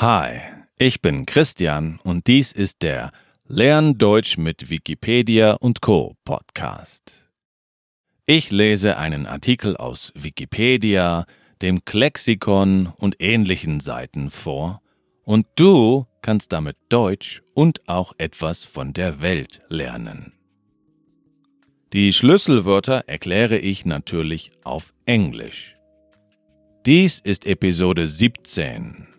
Hi, 0.00 0.40
ich 0.78 1.02
bin 1.02 1.26
Christian 1.26 2.00
und 2.02 2.26
dies 2.26 2.52
ist 2.52 2.80
der 2.80 3.12
Lern 3.46 3.98
Deutsch 3.98 4.38
mit 4.38 4.70
Wikipedia 4.70 5.52
und 5.52 5.82
Co 5.82 6.16
Podcast. 6.24 7.28
Ich 8.24 8.50
lese 8.50 8.96
einen 8.96 9.26
Artikel 9.26 9.76
aus 9.76 10.10
Wikipedia, 10.14 11.26
dem 11.60 11.84
Klexikon 11.84 12.86
und 12.96 13.16
ähnlichen 13.18 13.80
Seiten 13.80 14.30
vor 14.30 14.80
und 15.24 15.46
du 15.56 16.06
kannst 16.22 16.52
damit 16.52 16.78
Deutsch 16.88 17.42
und 17.52 17.86
auch 17.86 18.14
etwas 18.16 18.64
von 18.64 18.94
der 18.94 19.20
Welt 19.20 19.60
lernen. 19.68 20.32
Die 21.92 22.14
Schlüsselwörter 22.14 23.04
erkläre 23.06 23.58
ich 23.58 23.84
natürlich 23.84 24.52
auf 24.64 24.94
Englisch. 25.04 25.76
Dies 26.86 27.18
ist 27.18 27.44
Episode 27.46 28.08
17. 28.08 29.09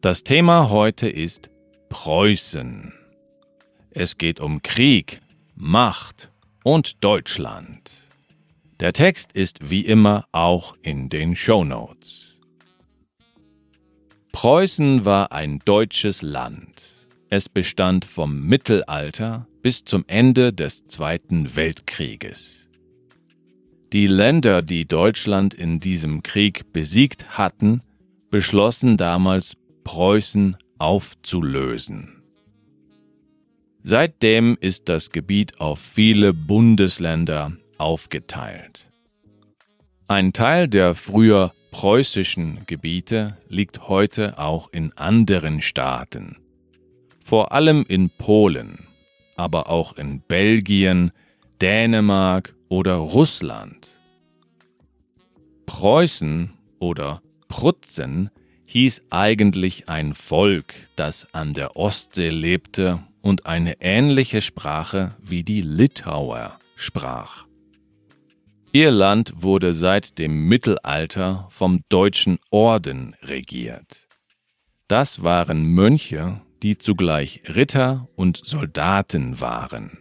Das 0.00 0.22
Thema 0.22 0.70
heute 0.70 1.08
ist 1.08 1.50
Preußen. 1.88 2.92
Es 3.90 4.16
geht 4.16 4.38
um 4.38 4.62
Krieg, 4.62 5.20
Macht 5.56 6.30
und 6.62 7.02
Deutschland. 7.02 7.90
Der 8.78 8.92
Text 8.92 9.32
ist 9.32 9.70
wie 9.70 9.84
immer 9.84 10.26
auch 10.30 10.76
in 10.82 11.08
den 11.08 11.34
Show 11.34 11.64
Notes. 11.64 12.36
Preußen 14.30 15.04
war 15.04 15.32
ein 15.32 15.58
deutsches 15.64 16.22
Land. 16.22 16.80
Es 17.28 17.48
bestand 17.48 18.04
vom 18.04 18.46
Mittelalter 18.46 19.48
bis 19.62 19.82
zum 19.84 20.04
Ende 20.06 20.52
des 20.52 20.86
Zweiten 20.86 21.56
Weltkrieges. 21.56 22.68
Die 23.92 24.06
Länder, 24.06 24.62
die 24.62 24.86
Deutschland 24.86 25.54
in 25.54 25.80
diesem 25.80 26.22
Krieg 26.22 26.72
besiegt 26.72 27.36
hatten, 27.36 27.82
beschlossen 28.30 28.96
damals, 28.96 29.56
Preußen 29.88 30.58
aufzulösen. 30.78 32.22
Seitdem 33.82 34.58
ist 34.60 34.90
das 34.90 35.12
Gebiet 35.12 35.62
auf 35.62 35.78
viele 35.80 36.34
Bundesländer 36.34 37.52
aufgeteilt. 37.78 38.86
Ein 40.06 40.34
Teil 40.34 40.68
der 40.68 40.94
früher 40.94 41.54
preußischen 41.70 42.66
Gebiete 42.66 43.38
liegt 43.48 43.88
heute 43.88 44.38
auch 44.38 44.70
in 44.74 44.92
anderen 44.92 45.62
Staaten, 45.62 46.36
vor 47.24 47.52
allem 47.52 47.86
in 47.88 48.10
Polen, 48.10 48.88
aber 49.36 49.70
auch 49.70 49.96
in 49.96 50.20
Belgien, 50.20 51.12
Dänemark 51.62 52.54
oder 52.68 52.96
Russland. 52.96 53.88
Preußen 55.64 56.52
oder 56.78 57.22
Prutzen 57.48 58.28
hieß 58.68 59.02
eigentlich 59.08 59.88
ein 59.88 60.12
Volk, 60.12 60.74
das 60.94 61.26
an 61.32 61.54
der 61.54 61.76
Ostsee 61.76 62.28
lebte 62.28 63.00
und 63.22 63.46
eine 63.46 63.80
ähnliche 63.80 64.42
Sprache 64.42 65.14
wie 65.22 65.42
die 65.42 65.62
Litauer 65.62 66.58
sprach. 66.76 67.46
Ihr 68.72 68.90
Land 68.90 69.32
wurde 69.38 69.72
seit 69.72 70.18
dem 70.18 70.46
Mittelalter 70.48 71.48
vom 71.50 71.80
Deutschen 71.88 72.38
Orden 72.50 73.16
regiert. 73.22 74.06
Das 74.86 75.22
waren 75.22 75.64
Mönche, 75.64 76.42
die 76.62 76.76
zugleich 76.76 77.40
Ritter 77.48 78.06
und 78.16 78.42
Soldaten 78.44 79.40
waren. 79.40 79.96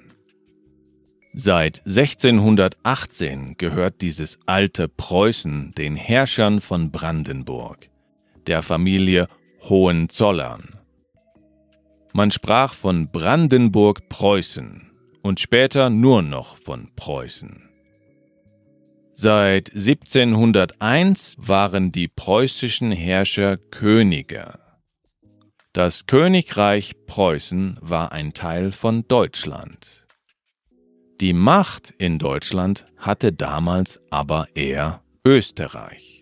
Seit 1.33 1.85
1618 1.85 3.55
gehört 3.57 4.01
dieses 4.01 4.39
alte 4.45 4.89
Preußen 4.89 5.71
den 5.77 5.95
Herrschern 5.95 6.59
von 6.59 6.91
Brandenburg, 6.91 7.89
der 8.47 8.63
Familie 8.63 9.28
Hohenzollern. 9.63 10.80
Man 12.13 12.31
sprach 12.31 12.74
von 12.74 13.12
Brandenburg-Preußen 13.12 14.91
und 15.22 15.40
später 15.40 15.90
nur 15.90 16.22
noch 16.22 16.57
von 16.57 16.90
Preußen. 16.96 17.69
Seit 19.13 19.74
1701 19.74 21.36
waren 21.38 21.91
die 21.91 22.07
preußischen 22.07 22.91
Herrscher 22.91 23.57
Könige. 23.57 24.59
Das 25.74 26.06
Königreich 26.06 26.96
Preußen 27.07 27.78
war 27.81 28.12
ein 28.12 28.34
Teil 28.34 28.72
von 28.72 29.07
Deutschland. 29.07 30.07
Die 31.19 31.34
Macht 31.34 31.91
in 31.97 32.19
Deutschland 32.19 32.86
hatte 32.96 33.34
damals 33.34 34.00
aber 34.12 34.47
eher 34.53 35.02
Österreich. 35.25 36.16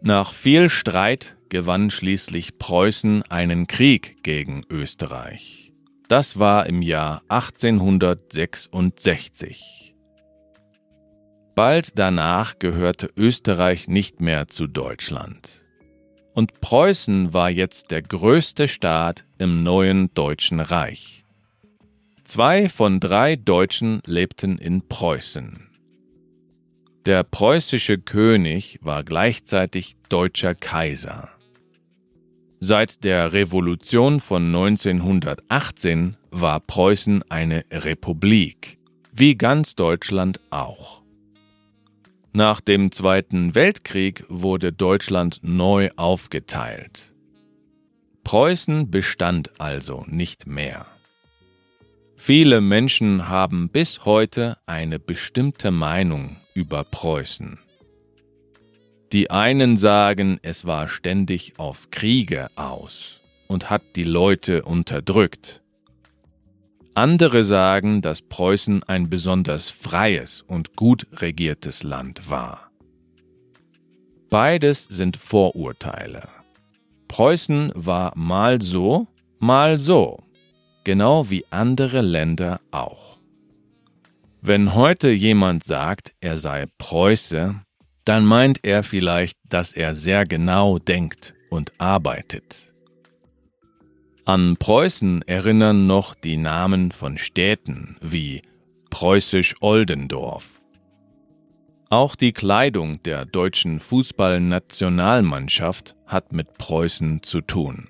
Nach 0.00 0.32
viel 0.32 0.70
Streit 0.70 1.36
gewann 1.48 1.90
schließlich 1.90 2.58
Preußen 2.58 3.24
einen 3.24 3.66
Krieg 3.66 4.22
gegen 4.22 4.62
Österreich. 4.70 5.72
Das 6.08 6.38
war 6.38 6.66
im 6.66 6.82
Jahr 6.82 7.22
1866. 7.28 9.94
Bald 11.54 11.98
danach 11.98 12.58
gehörte 12.58 13.10
Österreich 13.16 13.88
nicht 13.88 14.20
mehr 14.20 14.48
zu 14.48 14.66
Deutschland 14.66 15.64
und 16.38 16.60
Preußen 16.60 17.34
war 17.34 17.50
jetzt 17.50 17.90
der 17.90 18.00
größte 18.00 18.68
Staat 18.68 19.24
im 19.38 19.64
neuen 19.64 20.14
Deutschen 20.14 20.60
Reich. 20.60 21.24
Zwei 22.24 22.68
von 22.68 23.00
drei 23.00 23.34
Deutschen 23.34 24.02
lebten 24.06 24.56
in 24.56 24.86
Preußen. 24.86 25.67
Der 27.08 27.22
preußische 27.22 27.96
König 27.96 28.80
war 28.82 29.02
gleichzeitig 29.02 29.96
deutscher 30.10 30.54
Kaiser. 30.54 31.30
Seit 32.60 33.02
der 33.02 33.32
Revolution 33.32 34.20
von 34.20 34.54
1918 34.54 36.18
war 36.30 36.60
Preußen 36.60 37.24
eine 37.30 37.64
Republik, 37.72 38.76
wie 39.10 39.36
ganz 39.36 39.74
Deutschland 39.74 40.38
auch. 40.50 41.00
Nach 42.34 42.60
dem 42.60 42.92
Zweiten 42.92 43.54
Weltkrieg 43.54 44.26
wurde 44.28 44.70
Deutschland 44.70 45.40
neu 45.40 45.88
aufgeteilt. 45.96 47.14
Preußen 48.22 48.90
bestand 48.90 49.58
also 49.58 50.04
nicht 50.08 50.46
mehr. 50.46 50.84
Viele 52.16 52.60
Menschen 52.60 53.30
haben 53.30 53.70
bis 53.70 54.04
heute 54.04 54.58
eine 54.66 54.98
bestimmte 54.98 55.70
Meinung 55.70 56.36
über 56.58 56.82
Preußen. 56.82 57.60
Die 59.12 59.30
einen 59.30 59.76
sagen, 59.76 60.40
es 60.42 60.64
war 60.64 60.88
ständig 60.88 61.52
auf 61.56 61.92
Kriege 61.92 62.50
aus 62.56 63.20
und 63.46 63.70
hat 63.70 63.82
die 63.94 64.02
Leute 64.02 64.64
unterdrückt. 64.64 65.62
Andere 66.94 67.44
sagen, 67.44 68.02
dass 68.02 68.22
Preußen 68.22 68.82
ein 68.82 69.08
besonders 69.08 69.70
freies 69.70 70.42
und 70.42 70.74
gut 70.74 71.06
regiertes 71.22 71.84
Land 71.84 72.28
war. 72.28 72.72
Beides 74.28 74.82
sind 74.90 75.16
Vorurteile. 75.16 76.28
Preußen 77.06 77.70
war 77.76 78.12
mal 78.16 78.60
so, 78.60 79.06
mal 79.38 79.78
so, 79.78 80.24
genau 80.82 81.30
wie 81.30 81.44
andere 81.50 82.00
Länder 82.00 82.60
auch. 82.72 83.17
Wenn 84.40 84.74
heute 84.74 85.10
jemand 85.10 85.64
sagt, 85.64 86.12
er 86.20 86.38
sei 86.38 86.66
Preuße, 86.78 87.56
dann 88.04 88.24
meint 88.24 88.60
er 88.62 88.84
vielleicht, 88.84 89.36
dass 89.48 89.72
er 89.72 89.96
sehr 89.96 90.26
genau 90.26 90.78
denkt 90.78 91.34
und 91.50 91.72
arbeitet. 91.78 92.72
An 94.24 94.56
Preußen 94.56 95.22
erinnern 95.22 95.86
noch 95.86 96.14
die 96.14 96.36
Namen 96.36 96.92
von 96.92 97.18
Städten 97.18 97.96
wie 98.00 98.42
Preußisch 98.90 99.56
Oldendorf. 99.60 100.44
Auch 101.90 102.14
die 102.14 102.32
Kleidung 102.32 103.02
der 103.02 103.24
deutschen 103.24 103.80
Fußballnationalmannschaft 103.80 105.96
hat 106.06 106.32
mit 106.32 106.58
Preußen 106.58 107.22
zu 107.22 107.40
tun. 107.40 107.88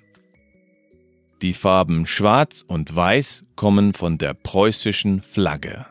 Die 1.43 1.53
Farben 1.53 2.06
Schwarz 2.06 2.65
und 2.67 2.95
Weiß 2.95 3.45
kommen 3.55 3.93
von 3.93 4.17
der 4.19 4.35
preußischen 4.35 5.21
Flagge. 5.21 5.87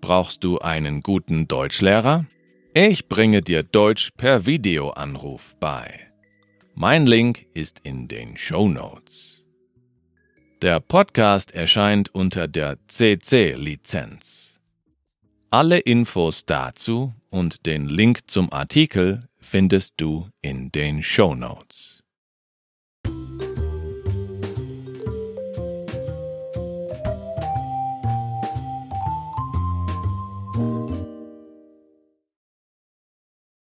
Brauchst 0.00 0.44
du 0.44 0.60
einen 0.60 1.02
guten 1.02 1.48
Deutschlehrer? 1.48 2.26
Ich 2.76 3.06
bringe 3.06 3.40
dir 3.40 3.62
Deutsch 3.62 4.10
per 4.16 4.46
Videoanruf 4.46 5.54
bei. 5.60 6.10
Mein 6.74 7.06
Link 7.06 7.46
ist 7.54 7.78
in 7.84 8.08
den 8.08 8.36
Show 8.36 8.68
Notes. 8.68 9.44
Der 10.60 10.80
Podcast 10.80 11.52
erscheint 11.52 12.12
unter 12.12 12.48
der 12.48 12.78
CC-Lizenz. 12.88 14.58
Alle 15.50 15.78
Infos 15.78 16.46
dazu 16.46 17.14
und 17.30 17.64
den 17.64 17.88
Link 17.88 18.28
zum 18.28 18.52
Artikel 18.52 19.28
findest 19.38 19.94
du 19.98 20.28
in 20.42 20.72
den 20.72 21.04
Show 21.04 21.36
Notes. 21.36 21.93